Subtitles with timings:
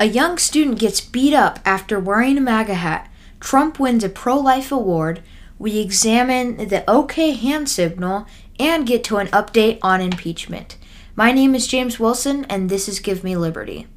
[0.00, 3.10] A young student gets beat up after wearing a MAGA hat.
[3.40, 5.24] Trump wins a pro life award.
[5.58, 8.24] We examine the OK hand signal
[8.60, 10.76] and get to an update on impeachment.
[11.16, 13.88] My name is James Wilson, and this is Give Me Liberty.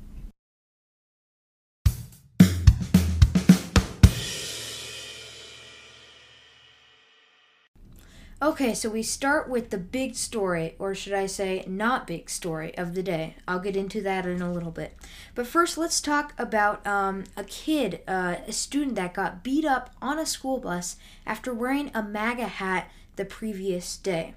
[8.43, 12.75] Okay, so we start with the big story, or should I say, not big story
[12.75, 13.35] of the day.
[13.47, 14.97] I'll get into that in a little bit.
[15.35, 19.91] But first, let's talk about um, a kid, uh, a student that got beat up
[20.01, 24.33] on a school bus after wearing a MAGA hat the previous day.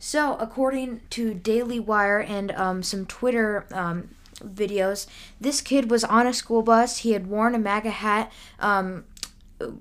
[0.00, 4.08] So, according to Daily Wire and um, some Twitter um,
[4.40, 5.06] videos,
[5.40, 6.98] this kid was on a school bus.
[6.98, 8.32] He had worn a MAGA hat.
[8.58, 9.04] Um,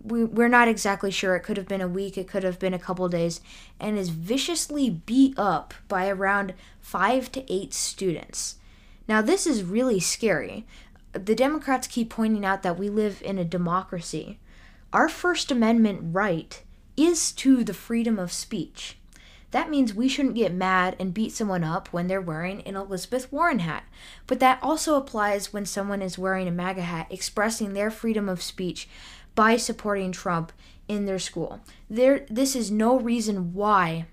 [0.04, 1.36] we, we're not exactly sure.
[1.36, 3.42] It could have been a week, it could have been a couple days,
[3.80, 8.56] and is viciously beat up by around five to eight students.
[9.08, 10.66] Now, this is really scary.
[11.14, 14.40] The Democrats keep pointing out that we live in a democracy.
[14.92, 16.62] Our First Amendment right
[16.98, 18.98] is to the freedom of speech.
[19.52, 23.32] That means we shouldn't get mad and beat someone up when they're wearing an Elizabeth
[23.32, 23.86] Warren hat.
[24.28, 28.42] But that also applies when someone is wearing a MAGA hat, expressing their freedom of
[28.42, 28.90] speech
[29.36, 30.52] by supporting Trump
[30.88, 31.60] in their school.
[31.90, 34.06] There, this is no reason why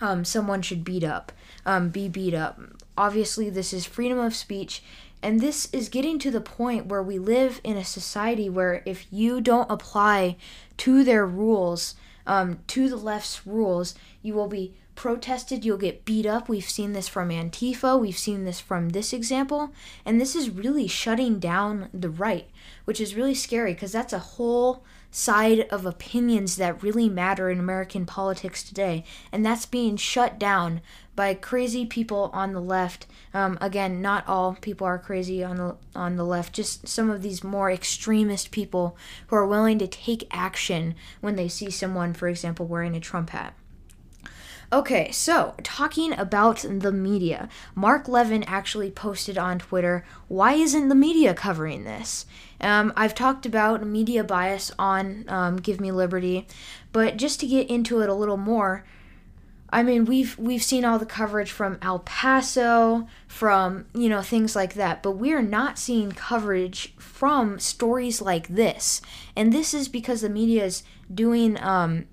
[0.00, 1.32] um, someone should beat up,
[1.66, 2.60] um, be beat up.
[2.96, 4.82] Obviously, this is freedom of speech,
[5.22, 9.06] and this is getting to the point where we live in a society where if
[9.10, 10.36] you don't apply
[10.78, 11.94] to their rules,
[12.26, 16.48] um, to the left's rules, you will be protested, you'll get beat up.
[16.48, 19.72] We've seen this from Antifa, we've seen this from this example,
[20.04, 22.50] and this is really shutting down the right,
[22.84, 24.82] which is really scary because that's a whole
[25.12, 30.80] side of opinions that really matter in American politics today, and that's being shut down
[31.14, 33.06] by crazy people on the left.
[33.32, 36.52] Um, again, not all people are crazy on the on the left.
[36.52, 38.96] Just some of these more extremist people
[39.28, 43.30] who are willing to take action when they see someone, for example, wearing a Trump
[43.30, 43.54] hat.
[44.70, 50.94] Okay, so talking about the media, Mark Levin actually posted on Twitter, why isn't the
[50.94, 52.26] media covering this?
[52.60, 56.46] Um, I've talked about media bias on um, Give Me Liberty,
[56.92, 58.84] but just to get into it a little more,
[59.70, 64.54] I mean we've we've seen all the coverage from El Paso, from you know things
[64.54, 69.00] like that, but we're not seeing coverage from stories like this,
[69.34, 70.82] and this is because the media is
[71.14, 71.58] doing.
[71.62, 72.04] Um,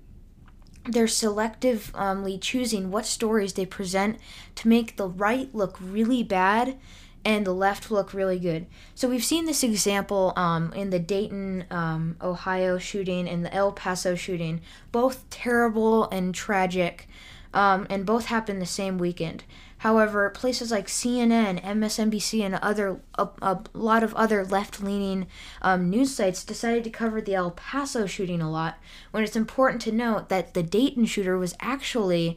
[0.88, 4.18] they're selectively choosing what stories they present
[4.56, 6.76] to make the right look really bad
[7.24, 8.66] and the left look really good.
[8.94, 13.72] So we've seen this example um, in the Dayton, um, Ohio shooting and the El
[13.72, 14.60] Paso shooting,
[14.92, 17.08] both terrible and tragic,
[17.52, 19.42] um, and both happened the same weekend.
[19.86, 25.28] However, places like CNN, MSNBC, and other a, a lot of other left-leaning
[25.62, 28.80] um, news sites decided to cover the El Paso shooting a lot.
[29.12, 32.36] When it's important to note that the Dayton shooter was actually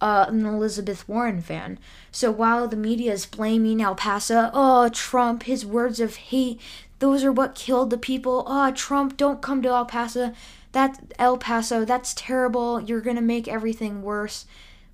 [0.00, 1.78] uh, an Elizabeth Warren fan.
[2.10, 6.58] So while the media is blaming El Paso, oh Trump, his words of hate,
[7.00, 8.44] those are what killed the people.
[8.46, 10.32] Oh Trump, don't come to El Paso.
[10.72, 12.80] That El Paso, that's terrible.
[12.80, 14.46] You're gonna make everything worse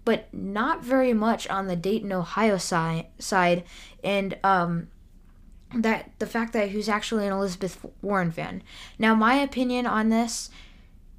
[0.04, 3.06] but not very much on the Dayton, Ohio side.
[3.18, 3.64] Side,
[4.02, 4.88] and um,
[5.74, 8.62] that the fact that he was actually an Elizabeth Warren fan.
[8.98, 10.50] Now, my opinion on this,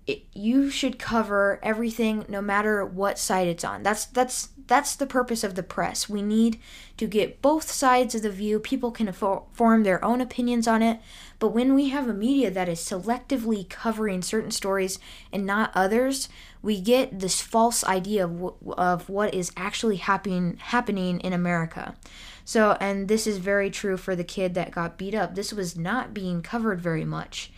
[0.07, 3.81] it, you should cover everything, no matter what side it's on.
[3.83, 6.09] That's that's that's the purpose of the press.
[6.09, 6.59] We need
[6.97, 8.59] to get both sides of the view.
[8.59, 10.99] People can form their own opinions on it.
[11.37, 14.97] But when we have a media that is selectively covering certain stories
[15.31, 16.29] and not others,
[16.61, 21.95] we get this false idea of, w- of what is actually happening happening in America.
[22.43, 25.35] So, and this is very true for the kid that got beat up.
[25.35, 27.51] This was not being covered very much.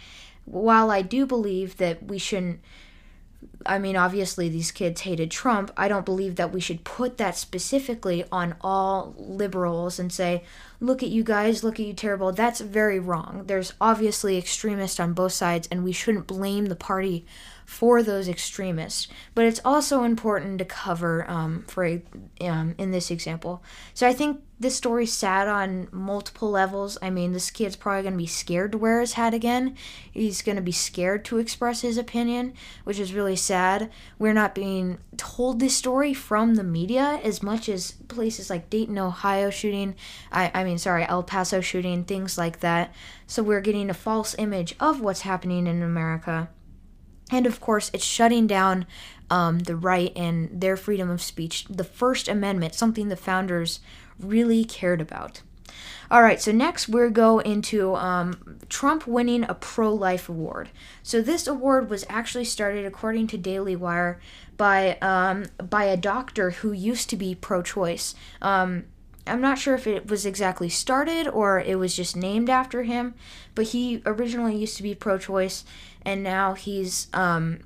[0.48, 2.62] While I do believe that we shouldn't
[3.66, 5.72] I mean, obviously, these kids hated Trump.
[5.76, 10.44] I don't believe that we should put that specifically on all liberals and say,
[10.80, 12.32] look at you guys, look at you terrible.
[12.32, 13.44] That's very wrong.
[13.48, 17.26] There's obviously extremists on both sides, and we shouldn't blame the party
[17.68, 19.10] for those extremists.
[19.36, 22.00] But it's also important to cover um, for
[22.40, 23.62] um, in this example.
[23.94, 26.98] So I think this story's sad on multiple levels.
[27.02, 29.76] I mean, this kid's probably going to be scared to wear his hat again.
[30.10, 32.54] He's going to be scared to express his opinion,
[32.86, 33.92] which is really sad.
[34.18, 38.98] We're not being told this story from the media as much as places like Dayton,
[38.98, 39.94] Ohio shooting.
[40.32, 42.96] I, I mean, sorry, El Paso shooting, things like that.
[43.28, 46.48] So we're getting a false image of what's happening in America.
[47.32, 48.86] And of course, it's shutting down
[49.30, 53.80] um, the right and their freedom of speech, the First Amendment, something the founders
[54.20, 55.42] really cared about.
[56.10, 60.70] All right, so next we're go into um, Trump winning a pro-life award.
[61.04, 64.20] So this award was actually started, according to Daily Wire,
[64.56, 68.16] by um, by a doctor who used to be pro-choice.
[68.42, 68.86] Um,
[69.28, 73.14] I'm not sure if it was exactly started or it was just named after him,
[73.56, 75.66] but he originally used to be pro-choice,
[76.04, 77.60] and now he's um,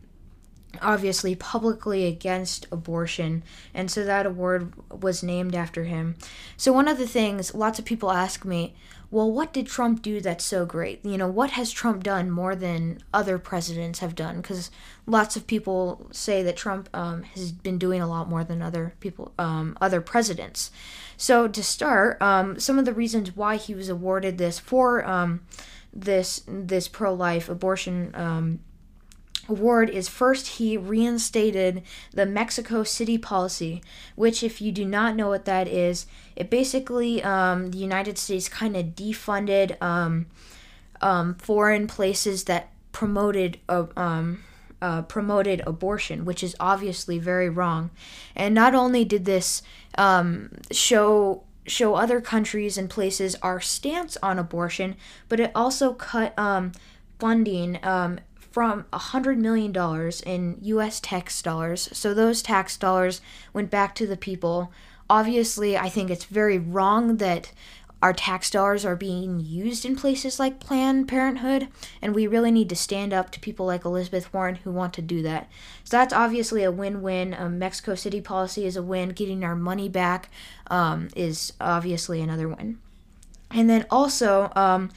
[0.81, 3.43] obviously publicly against abortion,
[3.73, 6.15] and so that award was named after him.
[6.57, 8.75] So, one of the things lots of people ask me,
[9.11, 11.05] well, what did Trump do that's so great?
[11.05, 14.37] You know, what has Trump done more than other presidents have done?
[14.37, 14.71] Because
[15.05, 18.93] lots of people say that Trump um, has been doing a lot more than other
[19.01, 20.71] people, um, other presidents.
[21.17, 25.41] So, to start, um, some of the reasons why he was awarded this for um,
[25.93, 28.61] this this pro life abortion
[29.49, 31.83] award is first he reinstated
[32.13, 33.81] the Mexico City policy,
[34.15, 36.05] which, if you do not know what that is,
[36.35, 40.27] it basically um, the United States kind of defunded um,
[41.01, 44.43] um, foreign places that promoted uh, um,
[44.81, 47.91] uh, promoted abortion, which is obviously very wrong.
[48.35, 49.61] And not only did this
[49.97, 54.95] um, show show other countries and places our stance on abortion,
[55.29, 56.71] but it also cut um,
[57.19, 58.19] funding um,
[58.51, 59.73] from $100 million
[60.25, 61.89] in US tax dollars.
[61.93, 63.21] So those tax dollars
[63.53, 64.71] went back to the people.
[65.09, 67.51] Obviously, I think it's very wrong that
[68.01, 71.67] our tax dollars are being used in places like Planned Parenthood,
[72.01, 75.03] and we really need to stand up to people like Elizabeth Warren who want to
[75.03, 75.49] do that.
[75.83, 77.35] So that's obviously a win win.
[77.37, 79.09] Um, Mexico City policy is a win.
[79.09, 80.29] Getting our money back
[80.67, 82.79] um, is obviously another win.
[83.51, 84.89] And then also, um,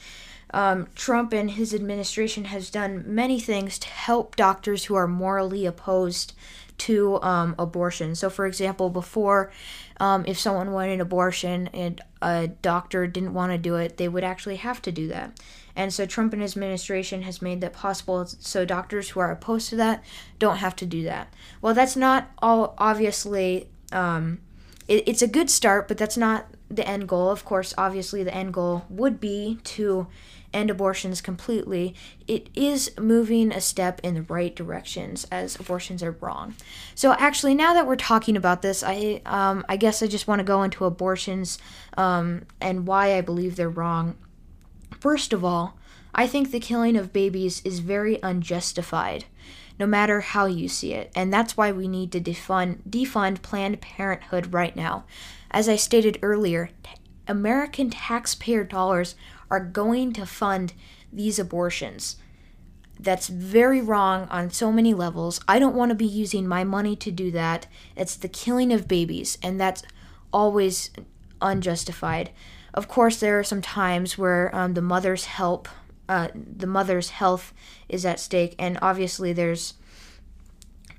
[0.51, 5.65] um, Trump and his administration has done many things to help doctors who are morally
[5.65, 6.33] opposed
[6.77, 8.15] to um, abortion.
[8.15, 9.51] So, for example, before,
[9.99, 14.07] um, if someone wanted an abortion and a doctor didn't want to do it, they
[14.07, 15.39] would actually have to do that.
[15.75, 18.25] And so, Trump and his administration has made that possible.
[18.25, 20.03] So, doctors who are opposed to that
[20.39, 21.33] don't have to do that.
[21.61, 23.69] Well, that's not all obviously.
[23.91, 24.39] Um,
[24.87, 27.29] it, it's a good start, but that's not the end goal.
[27.29, 30.07] Of course, obviously, the end goal would be to
[30.55, 31.93] end abortions completely,
[32.27, 36.55] it is moving a step in the right directions as abortions are wrong.
[36.95, 40.39] So actually, now that we're talking about this, I um, I guess I just want
[40.39, 41.59] to go into abortions
[41.97, 44.15] um, and why I believe they're wrong.
[44.99, 45.77] First of all,
[46.15, 49.25] I think the killing of babies is very unjustified
[49.79, 51.11] no matter how you see it.
[51.15, 55.05] And that's why we need to defund, defund Planned Parenthood right now.
[55.51, 56.91] As I stated earlier, t-
[57.27, 59.15] American taxpayer dollars
[59.49, 60.73] are going to fund
[61.11, 62.17] these abortions.
[62.99, 65.41] That's very wrong on so many levels.
[65.47, 67.67] I don't want to be using my money to do that.
[67.95, 69.83] It's the killing of babies, and that's
[70.31, 70.91] always
[71.41, 72.31] unjustified.
[72.73, 75.67] Of course, there are some times where um, the mother's help,
[76.07, 77.53] uh, the mother's health
[77.89, 79.73] is at stake, and obviously there's,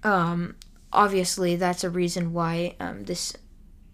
[0.02, 0.56] um,
[0.92, 3.36] obviously that's a reason why um, this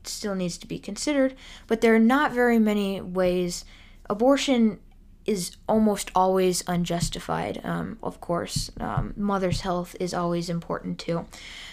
[0.04, 1.34] still needs to be considered.
[1.66, 3.64] But there are not very many ways
[4.08, 4.80] abortion
[5.26, 7.60] is almost always unjustified.
[7.64, 11.26] Um, of course, um, mother's health is always important too.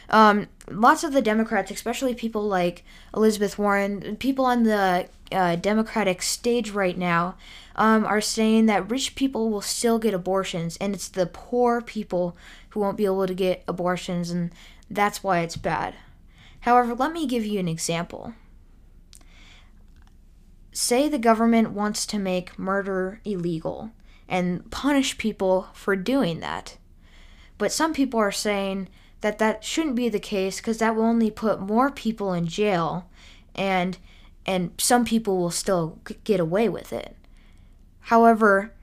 [0.10, 2.84] Um, lots of the Democrats, especially people like
[3.16, 7.36] Elizabeth Warren, people on the uh, Democratic stage right now,
[7.76, 12.36] um, are saying that rich people will still get abortions, and it's the poor people
[12.70, 14.52] who won't be able to get abortions, and
[14.90, 15.96] that's why it's bad.
[16.62, 18.34] However, let me give you an example
[20.72, 23.92] say the government wants to make murder illegal
[24.28, 26.78] and punish people for doing that.
[27.58, 28.90] But some people are saying
[29.22, 33.10] that that shouldn't be the case because that will only put more people in jail
[33.56, 33.98] and
[34.46, 37.16] and some people will still get away with it.
[38.02, 38.74] However,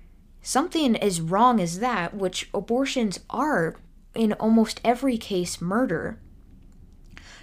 [0.42, 3.74] something as wrong as that, which abortions are
[4.14, 6.20] in almost every case murder,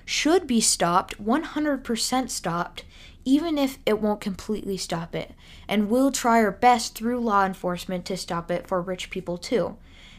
[0.06, 2.86] should be stopped, 100% stopped,
[3.26, 5.32] even if it won't completely stop it,
[5.68, 9.78] and we'll try our best through law enforcement to stop it for rich people too.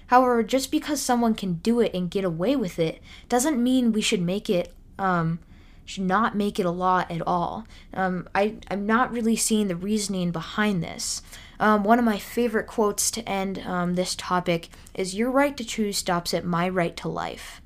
[0.08, 4.02] However, just because someone can do it and get away with it doesn't mean we
[4.02, 5.38] should make it um,
[5.84, 7.66] should not make it a law at all.
[7.92, 11.22] Um, I, I'm not really seeing the reasoning behind this.
[11.60, 15.64] Um, one of my favorite quotes to end um, this topic is Your right to
[15.64, 17.60] choose stops at my right to life.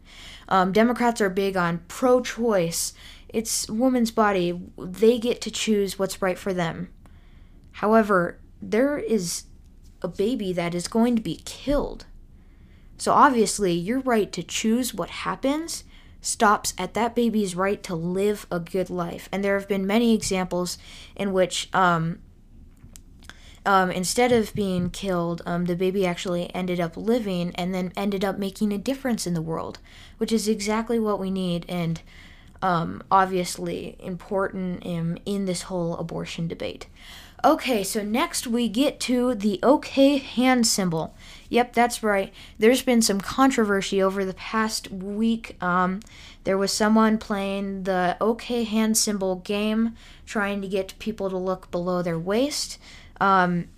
[0.48, 2.92] Um, Democrats are big on pro choice
[3.28, 4.60] it's woman's body.
[4.78, 6.88] They get to choose what's right for them.
[7.72, 9.44] However, there is
[10.02, 12.06] a baby that is going to be killed.
[12.96, 15.84] So obviously, your right to choose what happens
[16.20, 19.28] stops at that baby's right to live a good life.
[19.30, 20.78] And there have been many examples
[21.14, 22.18] in which um,
[23.64, 28.24] um, instead of being killed, um, the baby actually ended up living and then ended
[28.24, 29.78] up making a difference in the world,
[30.16, 32.00] which is exactly what we need and
[32.62, 36.86] um, obviously important in, in this whole abortion debate.
[37.44, 41.14] Okay, so next we get to the OK hand symbol.
[41.50, 42.32] Yep, that's right.
[42.58, 45.56] There's been some controversy over the past week.
[45.62, 46.00] Um,
[46.42, 49.94] there was someone playing the OK hand symbol game,
[50.26, 52.78] trying to get people to look below their waist.
[53.20, 53.68] Um,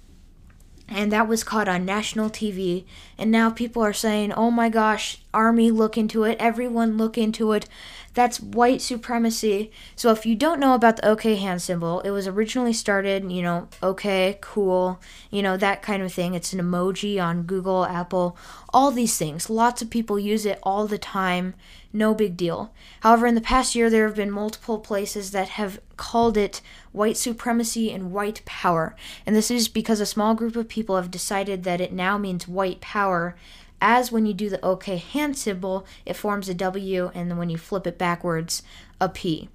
[0.91, 2.85] and that was caught on national TV.
[3.17, 6.37] And now people are saying, oh my gosh, Army, look into it.
[6.41, 7.69] Everyone, look into it.
[8.13, 9.71] That's white supremacy.
[9.95, 13.41] So if you don't know about the OK hand symbol, it was originally started, you
[13.41, 16.35] know, OK, cool, you know, that kind of thing.
[16.35, 18.37] It's an emoji on Google, Apple,
[18.73, 19.51] all these things.
[19.51, 21.55] Lots of people use it all the time.
[21.93, 22.73] No big deal.
[23.01, 26.61] However, in the past year, there have been multiple places that have called it
[26.93, 28.95] white supremacy and white power.
[29.27, 32.47] And this is because a small group of people have decided that it now means
[32.47, 33.37] white power
[33.81, 37.57] as when you do the OK hand symbol, it forms a W, and when you
[37.57, 38.63] flip it backwards,
[39.01, 39.49] a P.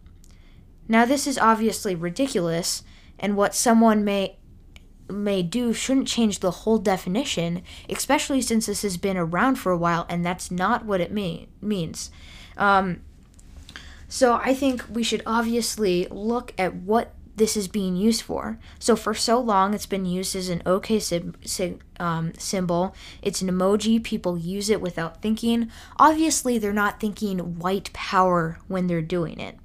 [0.88, 2.84] Now, this is obviously ridiculous,
[3.20, 4.38] and what someone may
[5.10, 9.78] may do shouldn't change the whole definition, especially since this has been around for a
[9.78, 12.12] while, and that's not what it mean, means.
[12.58, 13.02] Um,
[14.08, 18.58] so I think we should obviously look at what this is being used for.
[18.80, 22.96] So for so long, it's been used as an OK sim- sim- um, symbol.
[23.22, 24.02] It's an emoji.
[24.02, 25.70] People use it without thinking.
[25.98, 29.58] Obviously, they're not thinking white power when they're doing it.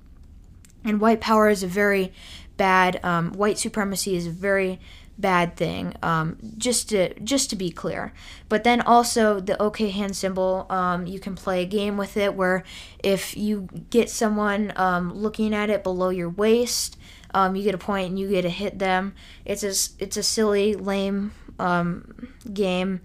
[0.84, 2.12] And white power is a very
[2.56, 2.98] bad.
[3.04, 4.80] Um, white supremacy is a very
[5.20, 5.94] bad thing.
[6.02, 8.12] Um, just to just to be clear.
[8.48, 10.66] But then also the OK hand symbol.
[10.70, 12.64] Um, you can play a game with it where
[13.02, 16.96] if you get someone um, looking at it below your waist
[17.32, 19.14] um, you get a point and you get to hit them.
[19.44, 23.00] It's a it's a silly, lame um, game,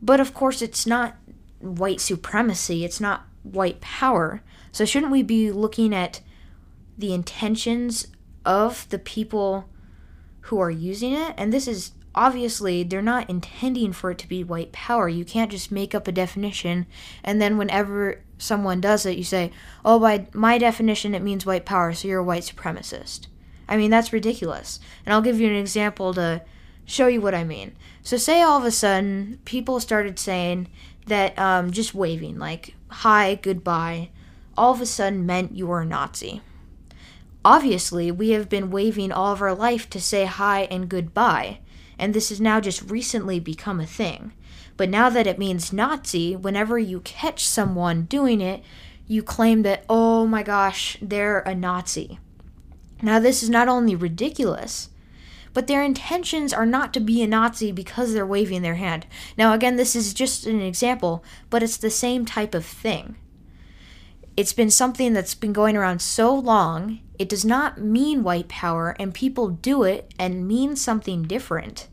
[0.00, 1.16] but of course it's not
[1.60, 2.84] white supremacy.
[2.84, 4.42] It's not white power.
[4.72, 6.20] So shouldn't we be looking at
[6.98, 8.08] the intentions
[8.44, 9.68] of the people
[10.46, 11.34] who are using it?
[11.36, 15.08] And this is obviously they're not intending for it to be white power.
[15.08, 16.86] You can't just make up a definition
[17.22, 19.50] and then whenever someone does it, you say,
[19.84, 23.26] "Oh, by my definition, it means white power, so you're a white supremacist."
[23.68, 24.78] I mean, that's ridiculous.
[25.04, 26.42] And I'll give you an example to
[26.84, 27.72] show you what I mean.
[28.02, 30.68] So, say all of a sudden people started saying
[31.06, 34.10] that um, just waving, like hi, goodbye,
[34.56, 36.40] all of a sudden meant you were a Nazi.
[37.46, 41.60] Obviously, we have been waving all of our life to say hi and goodbye,
[41.96, 44.32] and this has now just recently become a thing.
[44.76, 48.64] But now that it means Nazi, whenever you catch someone doing it,
[49.06, 52.18] you claim that, oh my gosh, they're a Nazi.
[53.00, 54.88] Now, this is not only ridiculous,
[55.54, 59.06] but their intentions are not to be a Nazi because they're waving their hand.
[59.38, 63.14] Now, again, this is just an example, but it's the same type of thing.
[64.36, 68.94] It's been something that's been going around so long, it does not mean white power,
[68.98, 71.88] and people do it and mean something different.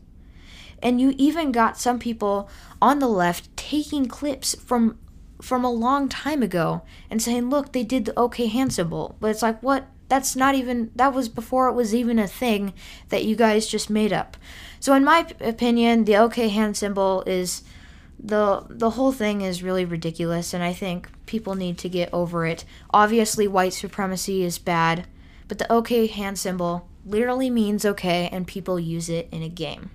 [0.82, 2.50] And you even got some people
[2.82, 4.98] on the left taking clips from
[5.40, 9.30] from a long time ago and saying, "Look, they did the OK hand symbol." But
[9.30, 9.86] it's like, what?
[10.08, 12.74] That's not even, that was before it was even a thing
[13.08, 14.36] that you guys just made up.
[14.78, 17.62] So, in my opinion, the OK hand symbol is
[18.18, 22.46] the the whole thing is really ridiculous and I think people need to get over
[22.46, 22.64] it.
[22.90, 25.06] Obviously white supremacy is bad,
[25.48, 29.90] but the OK hand symbol literally means okay and people use it in a game.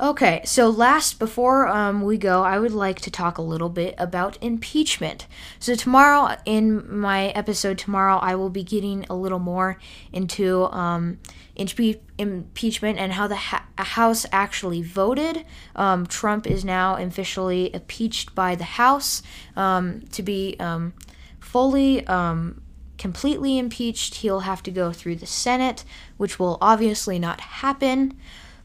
[0.00, 3.94] Okay, so last, before um, we go, I would like to talk a little bit
[3.98, 5.26] about impeachment.
[5.58, 9.76] So, tomorrow, in my episode tomorrow, I will be getting a little more
[10.10, 11.18] into um,
[11.54, 15.44] impe- impeachment and how the ha- House actually voted.
[15.76, 19.22] Um, Trump is now officially impeached by the House
[19.54, 20.94] um, to be um,
[21.40, 22.62] fully um,
[22.96, 25.84] completely impeached, he'll have to go through the Senate,
[26.16, 28.18] which will obviously not happen.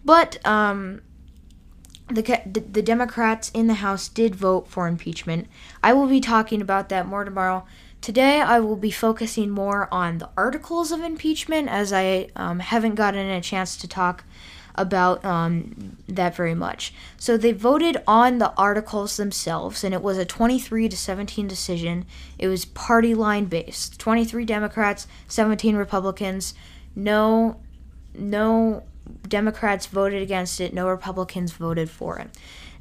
[0.06, 1.01] But um,
[2.08, 5.48] the, the Democrats in the House did vote for impeachment.
[5.84, 7.66] I will be talking about that more tomorrow.
[8.02, 12.96] Today, I will be focusing more on the articles of impeachment as I um, haven't
[12.96, 14.24] gotten a chance to talk
[14.76, 16.94] about um, that very much.
[17.18, 22.06] So they voted on the articles themselves, and it was a 23 to 17 decision.
[22.38, 26.54] It was party line based 23 Democrats, 17 Republicans.
[26.96, 27.60] No,
[28.14, 28.84] no
[29.36, 32.30] Democrats voted against it, no Republicans voted for it.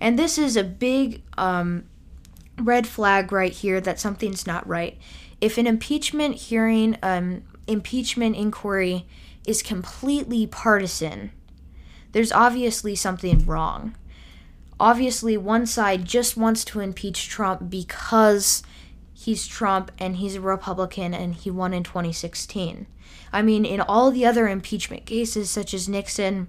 [0.00, 1.82] And this is a big um,
[2.60, 4.96] red flag right here that something's not right.
[5.40, 9.04] If an impeachment hearing, um, impeachment inquiry
[9.44, 11.32] is completely partisan,
[12.12, 13.96] there's obviously something wrong.
[14.78, 18.62] Obviously, one side just wants to impeach Trump because
[19.14, 22.86] he's Trump and he's a Republican and he won in 2016.
[23.32, 26.48] I mean, in all the other impeachment cases, such as Nixon,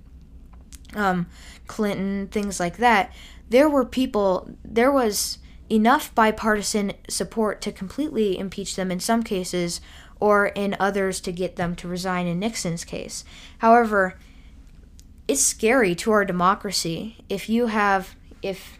[0.95, 1.27] um,
[1.67, 3.13] Clinton, things like that,
[3.49, 5.37] there were people, there was
[5.69, 9.81] enough bipartisan support to completely impeach them in some cases,
[10.19, 13.25] or in others to get them to resign in Nixon's case.
[13.59, 14.17] However,
[15.27, 18.79] it's scary to our democracy if you have, if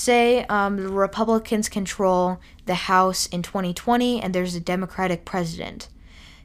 [0.00, 5.88] say um, the Republicans control the House in 2020 and there's a Democratic president.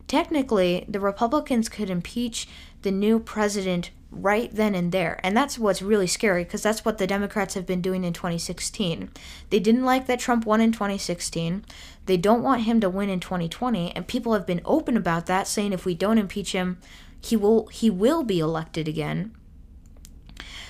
[0.08, 2.48] Technically, the Republicans could impeach
[2.84, 5.20] the new president right then and there.
[5.24, 9.10] And that's what's really scary because that's what the Democrats have been doing in 2016.
[9.50, 11.66] They didn't like that Trump won in 2016.
[12.06, 15.48] They don't want him to win in 2020, and people have been open about that
[15.48, 16.78] saying if we don't impeach him,
[17.20, 19.36] he will he will be elected again.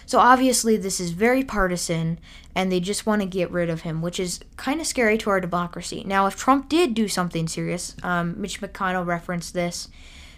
[0.06, 2.20] So obviously, this is very partisan,
[2.54, 5.30] and they just want to get rid of him, which is kind of scary to
[5.30, 6.04] our democracy.
[6.06, 9.90] Now, if Trump did do something serious, um, Mitch McConnell referenced this,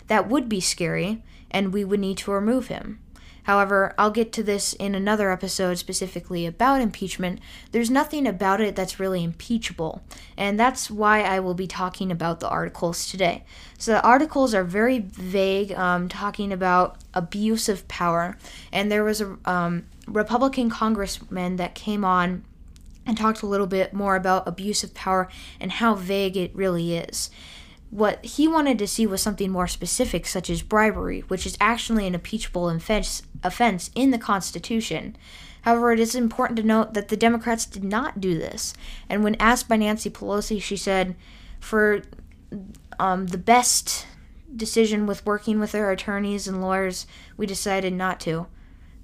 [0.08, 1.22] that would be scary,
[1.52, 3.00] and we would need to remove him.
[3.48, 7.40] However, I'll get to this in another episode specifically about impeachment.
[7.72, 10.02] There's nothing about it that's really impeachable,
[10.36, 13.46] and that's why I will be talking about the articles today.
[13.78, 18.38] So, the articles are very vague, um, talking about abuse of power,
[18.74, 22.44] and there was a um, Republican congressman that came on
[23.06, 26.98] and talked a little bit more about abuse of power and how vague it really
[26.98, 27.30] is.
[27.90, 32.06] What he wanted to see was something more specific, such as bribery, which is actually
[32.06, 35.16] an impeachable offense, offense in the Constitution.
[35.62, 38.74] However, it is important to note that the Democrats did not do this.
[39.10, 41.16] And when asked by Nancy Pelosi, she said,
[41.60, 42.02] for
[43.00, 44.06] um, the best
[44.56, 48.48] decision with working with our attorneys and lawyers, we decided not to.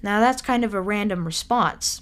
[0.02, 2.02] Now, that's kind of a random response.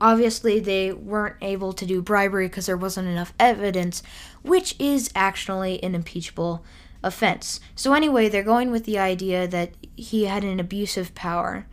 [0.00, 4.02] Obviously, they weren't able to do bribery because there wasn't enough evidence,
[4.42, 6.64] which is actually an impeachable
[7.02, 7.60] offense.
[7.74, 11.66] So, anyway, they're going with the idea that he had an abusive power.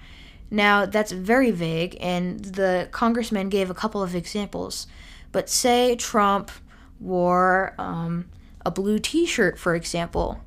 [0.49, 4.87] Now, that's very vague, and the congressman gave a couple of examples.
[5.31, 6.51] But say Trump
[6.99, 8.29] wore um,
[8.65, 10.41] a blue t shirt, for example.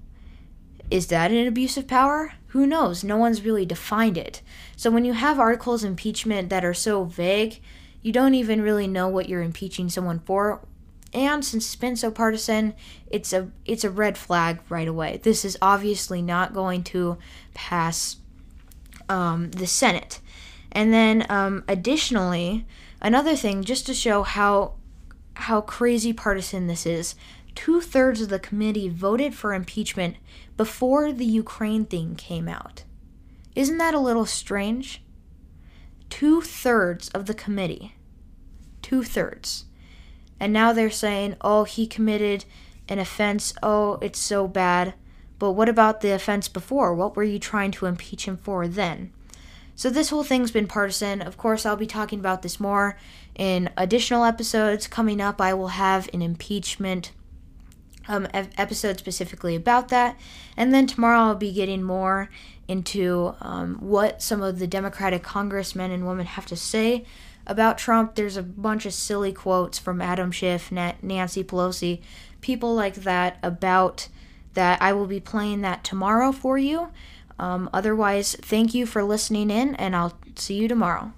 [0.90, 2.33] Is that an abuse of power?
[2.51, 3.05] Who knows?
[3.05, 4.43] No one's really defined it.
[4.77, 7.61] So when you have articles impeachment that are so vague,
[8.03, 10.61] you don't even really know what you're impeaching someone for.
[11.13, 12.75] And since it's been so partisan,
[13.09, 15.21] it's a it's a red flag right away.
[15.23, 17.19] This is obviously not going to
[17.55, 18.17] pass
[19.09, 20.21] um, the Senate.
[20.73, 22.65] And then um, additionally,
[23.01, 24.75] another thing just to show how
[25.35, 27.15] how crazy partisan this is
[27.55, 30.17] two thirds of the committee voted for impeachment
[30.57, 32.85] before the Ukraine thing came out.
[33.55, 35.03] Isn't that a little strange?
[36.09, 37.95] Two thirds of the committee.
[38.83, 39.67] Two thirds.
[40.39, 42.45] And now they're saying, oh, he committed
[42.89, 43.53] an offense.
[43.63, 44.95] Oh, it's so bad.
[45.39, 46.95] But what about the offense before?
[46.95, 49.13] What were you trying to impeach him for then?
[49.75, 51.23] So this whole thing's been partisan.
[51.23, 52.99] Of course, I'll be talking about this more
[53.35, 54.87] in additional episodes.
[54.87, 57.13] Coming up, I will have an impeachment
[58.09, 60.19] um, episode specifically about that.
[60.57, 62.29] And then tomorrow I'll be getting more
[62.69, 67.05] into um, what some of the Democratic congressmen and women have to say
[67.47, 68.15] about Trump.
[68.15, 72.01] There's a bunch of silly quotes from Adam Schiff, Nancy Pelosi,
[72.41, 74.09] people like that about
[74.55, 74.81] that.
[74.81, 76.91] I will be playing that tomorrow for you.
[77.39, 81.13] Um, otherwise, thank you for listening in, and I'll see you tomorrow.